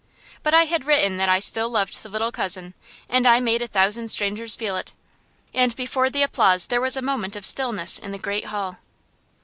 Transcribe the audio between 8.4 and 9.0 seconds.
hall.